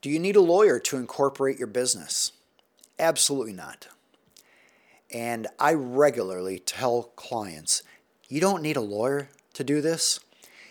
Do 0.00 0.08
you 0.08 0.18
need 0.18 0.36
a 0.36 0.40
lawyer 0.40 0.78
to 0.78 0.96
incorporate 0.96 1.58
your 1.58 1.66
business? 1.68 2.32
Absolutely 2.98 3.52
not. 3.52 3.88
And 5.12 5.46
I 5.58 5.74
regularly 5.74 6.58
tell 6.58 7.02
clients 7.16 7.82
you 8.28 8.40
don't 8.40 8.62
need 8.62 8.76
a 8.76 8.80
lawyer 8.80 9.28
to 9.54 9.64
do 9.64 9.80
this. 9.80 10.20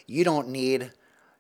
You 0.08 0.24
don't 0.24 0.48
need 0.48 0.92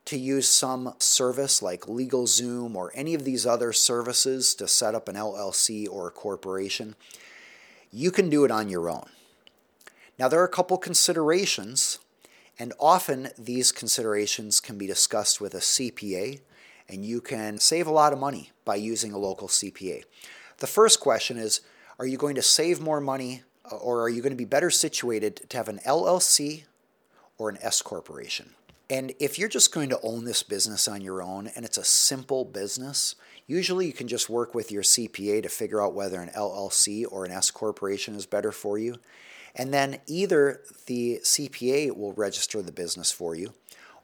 to 0.05 0.17
use 0.17 0.47
some 0.47 0.93
service 0.99 1.61
like 1.61 1.81
LegalZoom 1.81 2.75
or 2.75 2.91
any 2.93 3.13
of 3.13 3.23
these 3.23 3.45
other 3.45 3.71
services 3.71 4.53
to 4.55 4.67
set 4.67 4.93
up 4.93 5.07
an 5.07 5.15
LLC 5.15 5.87
or 5.89 6.07
a 6.07 6.11
corporation. 6.11 6.95
You 7.91 8.11
can 8.11 8.29
do 8.29 8.43
it 8.43 8.51
on 8.51 8.69
your 8.69 8.89
own. 8.89 9.09
Now, 10.19 10.27
there 10.27 10.41
are 10.41 10.45
a 10.45 10.49
couple 10.49 10.77
considerations, 10.77 11.99
and 12.59 12.73
often 12.79 13.29
these 13.37 13.71
considerations 13.71 14.59
can 14.59 14.77
be 14.77 14.85
discussed 14.85 15.39
with 15.39 15.53
a 15.53 15.59
CPA, 15.59 16.41
and 16.89 17.05
you 17.05 17.21
can 17.21 17.59
save 17.59 17.87
a 17.87 17.91
lot 17.91 18.11
of 18.11 18.19
money 18.19 18.51
by 18.65 18.75
using 18.75 19.13
a 19.13 19.17
local 19.17 19.47
CPA. 19.47 20.03
The 20.57 20.67
first 20.67 20.99
question 20.99 21.37
is 21.37 21.61
Are 21.99 22.07
you 22.07 22.17
going 22.17 22.35
to 22.35 22.41
save 22.41 22.81
more 22.81 22.99
money, 22.99 23.43
uh, 23.71 23.77
or 23.77 24.01
are 24.01 24.09
you 24.09 24.21
going 24.21 24.33
to 24.33 24.37
be 24.37 24.45
better 24.45 24.69
situated 24.69 25.49
to 25.49 25.57
have 25.57 25.69
an 25.69 25.79
LLC 25.85 26.63
or 27.37 27.49
an 27.49 27.57
S 27.61 27.81
corporation? 27.81 28.55
And 28.91 29.13
if 29.19 29.37
you're 29.37 29.49
just 29.49 29.71
going 29.71 29.89
to 29.89 29.99
own 30.01 30.25
this 30.25 30.41
business 30.41 30.87
on 30.87 31.01
your 31.01 31.21
own 31.21 31.51
and 31.55 31.63
it's 31.63 31.77
a 31.77 31.83
simple 31.83 32.43
business, 32.43 33.15
usually 33.45 33.85
you 33.85 33.93
can 33.93 34.07
just 34.07 34.29
work 34.29 34.55
with 34.55 34.71
your 34.71 34.81
CPA 34.81 35.43
to 35.43 35.49
figure 35.49 35.81
out 35.81 35.93
whether 35.93 36.19
an 36.19 36.31
LLC 36.35 37.05
or 37.09 37.23
an 37.23 37.31
S 37.31 37.51
corporation 37.51 38.15
is 38.15 38.25
better 38.25 38.51
for 38.51 38.79
you. 38.79 38.95
And 39.55 39.71
then 39.71 39.99
either 40.07 40.61
the 40.87 41.19
CPA 41.23 41.95
will 41.95 42.13
register 42.13 42.63
the 42.63 42.71
business 42.71 43.11
for 43.11 43.35
you, 43.35 43.53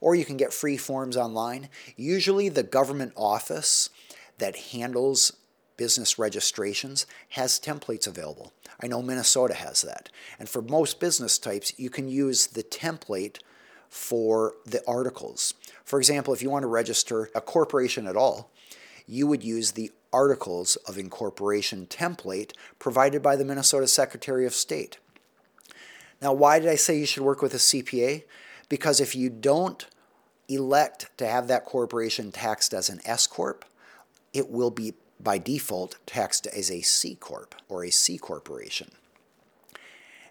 or 0.05 0.13
you 0.13 0.23
can 0.23 0.37
get 0.37 0.53
free 0.53 0.77
forms 0.77 1.17
online. 1.17 1.67
Usually, 1.97 2.47
the 2.47 2.61
government 2.61 3.11
office 3.17 3.89
that 4.37 4.55
handles 4.55 5.35
business 5.77 6.19
registrations 6.19 7.07
has 7.29 7.59
templates 7.59 8.05
available. 8.05 8.53
I 8.79 8.85
know 8.85 9.01
Minnesota 9.01 9.55
has 9.55 9.81
that. 9.81 10.09
And 10.37 10.47
for 10.47 10.62
most 10.62 10.99
business 10.99 11.39
types, 11.39 11.73
you 11.77 11.89
can 11.89 12.07
use 12.07 12.45
the 12.45 12.62
template 12.62 13.39
for 13.89 14.53
the 14.63 14.84
articles. 14.87 15.55
For 15.84 15.97
example, 15.97 16.35
if 16.35 16.43
you 16.43 16.51
want 16.51 16.62
to 16.62 16.67
register 16.67 17.31
a 17.34 17.41
corporation 17.41 18.05
at 18.05 18.15
all, 18.15 18.51
you 19.07 19.25
would 19.25 19.43
use 19.43 19.71
the 19.71 19.91
Articles 20.13 20.75
of 20.87 20.99
Incorporation 20.99 21.87
template 21.87 22.51
provided 22.77 23.23
by 23.23 23.35
the 23.35 23.45
Minnesota 23.45 23.87
Secretary 23.87 24.45
of 24.45 24.53
State. 24.53 24.99
Now, 26.21 26.31
why 26.31 26.59
did 26.59 26.69
I 26.69 26.75
say 26.75 26.99
you 26.99 27.07
should 27.07 27.23
work 27.23 27.41
with 27.41 27.55
a 27.55 27.57
CPA? 27.57 28.23
Because 28.69 28.99
if 28.99 29.15
you 29.15 29.31
don't 29.31 29.87
elect 30.48 31.10
to 31.18 31.27
have 31.27 31.48
that 31.48 31.65
corporation 31.65 32.32
taxed 32.32 32.74
as 32.74 32.90
an 32.90 33.01
S 33.05 33.27
Corp, 33.27 33.65
it 34.34 34.49
will 34.49 34.71
be 34.71 34.93
by 35.20 35.37
default 35.37 35.98
taxed 36.05 36.48
as 36.48 36.70
a 36.70 36.82
C 36.82 37.15
Corp 37.15 37.55
or 37.70 37.84
a 37.84 37.91
C 37.91 38.18
Corporation. 38.18 38.91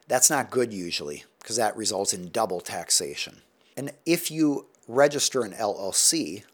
That's 0.06 0.30
not 0.30 0.50
good 0.50 0.72
usually 0.72 1.24
because 1.40 1.56
that 1.56 1.76
results 1.76 2.12
in 2.12 2.30
double 2.30 2.60
taxation. 2.60 3.42
And 3.76 3.92
if 4.04 4.30
you 4.30 4.66
register 4.86 5.42
an 5.42 5.52
LLC, 5.52 6.44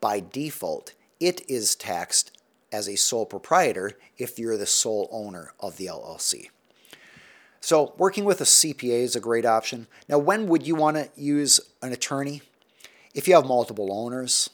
by 0.00 0.20
default, 0.20 0.94
it 1.20 1.42
is 1.48 1.74
taxed 1.74 2.36
as 2.72 2.88
a 2.88 2.96
sole 2.96 3.24
proprietor 3.24 3.92
if 4.18 4.38
you're 4.38 4.56
the 4.56 4.66
sole 4.66 5.08
owner 5.12 5.52
of 5.60 5.76
the 5.76 5.86
LLC. 5.86 6.48
So, 7.60 7.94
working 7.96 8.26
with 8.26 8.42
a 8.42 8.44
CPA 8.44 9.02
is 9.04 9.16
a 9.16 9.20
great 9.20 9.46
option. 9.46 9.86
Now, 10.06 10.18
when 10.18 10.48
would 10.48 10.66
you 10.66 10.74
want 10.74 10.98
to 10.98 11.08
use 11.16 11.60
an 11.80 11.92
attorney? 11.92 12.42
If 13.14 13.28
you 13.28 13.34
have 13.34 13.46
multiple 13.46 13.92
owners, 13.92 14.50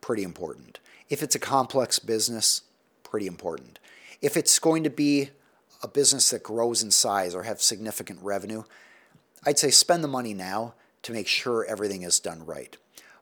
pretty 0.00 0.22
important. 0.22 0.78
If 1.08 1.22
it's 1.22 1.34
a 1.34 1.40
complex 1.40 1.98
business, 1.98 2.62
pretty 3.02 3.26
important. 3.26 3.78
If 4.22 4.36
it's 4.36 4.58
going 4.58 4.84
to 4.84 4.90
be 4.90 5.30
a 5.82 5.88
business 5.88 6.30
that 6.30 6.44
grows 6.44 6.82
in 6.82 6.92
size 6.92 7.34
or 7.34 7.42
have 7.42 7.60
significant 7.60 8.20
revenue, 8.22 8.62
I'd 9.44 9.58
say 9.58 9.70
spend 9.70 10.04
the 10.04 10.08
money 10.08 10.32
now 10.32 10.74
to 11.02 11.12
make 11.12 11.26
sure 11.26 11.64
everything 11.64 12.02
is 12.02 12.20
done 12.20 12.46
right. 12.46 12.76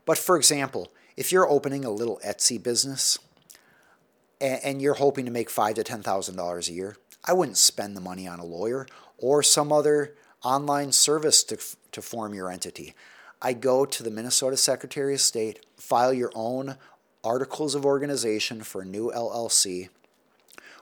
But 0.05 0.19
for 0.19 0.37
example, 0.37 0.93
if 1.17 1.33
you're 1.33 1.49
opening 1.49 1.85
a 1.85 1.91
little 1.91 2.21
Etsy 2.25 2.63
business 2.63 3.19
and 4.41 4.81
you're 4.81 4.95
hoping 4.95 5.25
to 5.25 5.31
make 5.31 5.49
five 5.49 5.75
to 5.77 5.85
ten 5.85 6.03
thousand 6.03 6.37
dollars 6.37 6.69
a 6.69 6.73
year, 6.73 6.97
I 7.25 7.33
wouldn't 7.33 7.57
spend 7.57 7.97
the 7.97 8.01
money 8.01 8.29
on 8.29 8.39
a 8.39 8.45
lawyer 8.45 8.87
or 9.19 9.43
some 9.43 9.73
other 9.73 10.15
online 10.43 10.93
service 10.93 11.43
to, 11.45 11.59
to 11.93 12.03
form 12.03 12.35
your 12.35 12.51
entity. 12.51 12.95
I 13.43 13.55
go 13.55 13.87
to 13.87 14.03
the 14.03 14.11
Minnesota 14.11 14.57
Secretary 14.57 15.15
of 15.15 15.21
State, 15.21 15.65
file 15.77 16.13
your 16.13 16.31
own 16.35 16.77
articles 17.25 17.75
of 17.75 17.87
organization 17.87 18.63
for 18.63 18.83
a 18.83 18.87
new 18.87 19.11
LLC, 19.11 19.89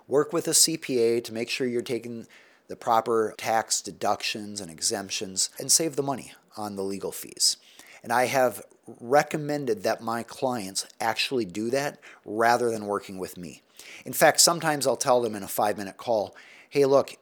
work 0.09 0.33
with 0.33 0.49
a 0.49 0.53
CPA 0.53 1.23
to 1.25 1.33
make 1.33 1.51
sure 1.51 1.67
you're 1.67 1.83
taking 1.83 2.27
the 2.67 2.77
proper 2.77 3.35
tax 3.39 3.81
deductions 3.81 4.61
and 4.61 4.71
exemptions, 4.71 5.51
and 5.59 5.71
save 5.71 5.97
the 5.97 6.03
money 6.03 6.33
on 6.57 6.77
the 6.77 6.83
legal 6.83 7.13
fees. 7.13 7.57
And 8.03 8.13
I 8.13 8.27
have 8.27 8.63
recommended 9.01 9.83
that 9.83 10.03
my 10.03 10.23
clients 10.23 10.87
actually 11.01 11.45
do 11.45 11.71
that 11.71 11.99
rather 12.25 12.71
than 12.71 12.87
working 12.87 13.19
with 13.19 13.37
me. 13.37 13.63
In 14.05 14.13
fact, 14.13 14.41
sometimes 14.41 14.87
I'll 14.87 14.97
tell 14.97 15.21
them 15.21 15.35
in 15.35 15.43
a 15.43 15.49
five 15.49 15.79
minute 15.79 15.97
call 15.97 16.35
hey, 16.71 16.85
look, 16.85 17.17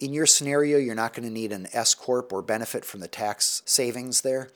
in 0.00 0.14
your 0.14 0.24
scenario, 0.24 0.78
you're 0.78 0.94
not 0.94 1.12
going 1.12 1.28
to 1.28 1.32
need 1.32 1.52
an 1.52 1.68
S 1.74 1.94
Corp 1.94 2.32
or 2.32 2.40
benefit 2.40 2.82
from 2.82 3.00
the 3.00 3.08
tax 3.08 3.60
savings 3.66 4.22
there. 4.22 4.48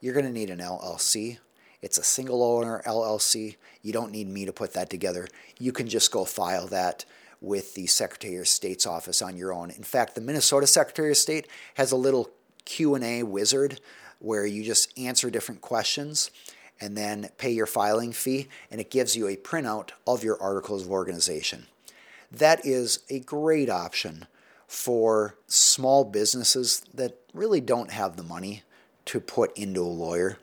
You're 0.00 0.14
going 0.14 0.26
to 0.26 0.32
need 0.32 0.50
an 0.50 0.60
LLC. 0.60 1.38
It's 1.82 1.98
a 1.98 2.04
single 2.04 2.42
owner 2.42 2.82
LLC. 2.86 3.56
You 3.82 3.92
don't 3.92 4.12
need 4.12 4.28
me 4.28 4.44
to 4.46 4.52
put 4.52 4.72
that 4.74 4.90
together. 4.90 5.28
You 5.58 5.72
can 5.72 5.88
just 5.88 6.10
go 6.10 6.24
file 6.24 6.66
that 6.68 7.04
with 7.40 7.74
the 7.74 7.86
Secretary 7.86 8.36
of 8.36 8.48
State's 8.48 8.86
office 8.86 9.22
on 9.22 9.36
your 9.36 9.52
own. 9.52 9.70
In 9.70 9.82
fact, 9.82 10.14
the 10.14 10.20
Minnesota 10.20 10.66
Secretary 10.66 11.10
of 11.10 11.16
State 11.16 11.48
has 11.74 11.92
a 11.92 11.96
little 11.96 12.30
Q&A 12.64 13.22
wizard 13.22 13.80
where 14.18 14.44
you 14.44 14.62
just 14.62 14.96
answer 14.98 15.30
different 15.30 15.62
questions 15.62 16.30
and 16.80 16.96
then 16.96 17.28
pay 17.38 17.50
your 17.50 17.66
filing 17.66 18.12
fee 18.12 18.48
and 18.70 18.80
it 18.80 18.90
gives 18.90 19.16
you 19.16 19.28
a 19.28 19.36
printout 19.36 19.90
of 20.06 20.22
your 20.22 20.40
articles 20.40 20.84
of 20.84 20.90
organization. 20.90 21.66
That 22.30 22.64
is 22.64 23.00
a 23.10 23.20
great 23.20 23.68
option 23.68 24.26
for 24.66 25.36
small 25.46 26.04
businesses 26.04 26.84
that 26.94 27.18
really 27.34 27.60
don't 27.60 27.90
have 27.90 28.16
the 28.16 28.22
money 28.22 28.62
to 29.06 29.20
put 29.20 29.56
into 29.56 29.82
a 29.82 29.84
lawyer. 29.84 30.38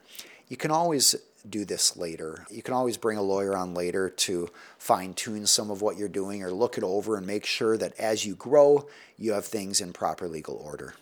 You 0.48 0.58
can 0.58 0.72
always 0.72 1.16
do 1.50 1.66
this 1.66 1.96
later. 1.98 2.46
You 2.50 2.62
can 2.62 2.74
always 2.74 2.98
bring 2.98 3.18
a 3.18 3.22
lawyer 3.22 3.56
on 3.56 3.74
later 3.74 4.10
to 4.10 4.50
fine 4.78 5.14
tune 5.14 5.48
some 5.48 5.72
of 5.72 5.82
what 5.82 5.98
you're 5.98 6.08
doing 6.08 6.44
or 6.44 6.52
look 6.52 6.78
it 6.78 6.84
over 6.84 7.16
and 7.16 7.26
make 7.26 7.46
sure 7.46 7.78
that 7.78 7.98
as 8.00 8.26
you 8.26 8.36
grow, 8.36 8.88
you 9.18 9.34
have 9.34 9.46
things 9.46 9.82
in 9.82 9.94
proper 9.94 10.28
legal 10.28 10.56
order. 10.56 10.96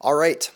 All 0.00 0.14
right. 0.14 0.50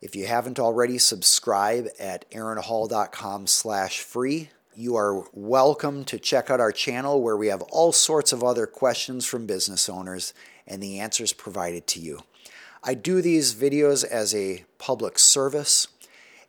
If 0.00 0.16
you 0.16 0.26
haven't 0.26 0.58
already, 0.58 0.98
subscribe 0.98 1.86
at 1.98 2.28
aaronhall.com 2.30 3.46
slash 3.46 4.00
free. 4.00 4.50
You 4.74 4.96
are 4.96 5.24
welcome 5.32 6.04
to 6.06 6.18
check 6.18 6.50
out 6.50 6.58
our 6.58 6.72
channel 6.72 7.22
where 7.22 7.36
we 7.36 7.48
have 7.48 7.62
all 7.62 7.92
sorts 7.92 8.32
of 8.32 8.42
other 8.42 8.66
questions 8.66 9.26
from 9.26 9.46
business 9.46 9.88
owners 9.88 10.34
and 10.66 10.82
the 10.82 10.98
answers 10.98 11.32
provided 11.32 11.86
to 11.88 12.00
you. 12.00 12.22
I 12.84 12.94
do 12.94 13.22
these 13.22 13.54
videos 13.54 14.04
as 14.04 14.34
a 14.34 14.64
public 14.78 15.18
service 15.18 15.86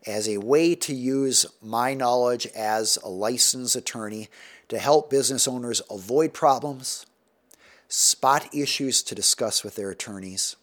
as 0.05 0.27
a 0.27 0.39
way 0.39 0.75
to 0.75 0.93
use 0.93 1.45
my 1.61 1.93
knowledge 1.93 2.47
as 2.47 2.97
a 3.03 3.09
licensed 3.09 3.75
attorney 3.75 4.29
to 4.67 4.79
help 4.79 5.09
business 5.09 5.47
owners 5.47 5.81
avoid 5.89 6.33
problems, 6.33 7.05
spot 7.87 8.53
issues 8.53 9.03
to 9.03 9.15
discuss 9.15 9.63
with 9.63 9.75
their 9.75 9.91
attorneys, 9.91 10.55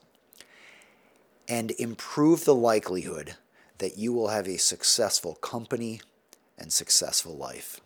and 1.48 1.70
improve 1.72 2.44
the 2.44 2.54
likelihood 2.54 3.36
that 3.78 3.97
you 3.97 4.12
will 4.12 4.28
have 4.28 4.47
a 4.47 4.59
successful 4.59 5.36
company 5.36 6.00
and 6.59 6.72
successful 6.72 7.36
life. 7.36 7.80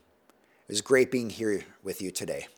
It 0.68 0.72
was 0.72 0.80
great 0.80 1.10
being 1.10 1.30
here 1.30 1.64
with 1.82 2.00
you 2.00 2.10
today. 2.10 2.48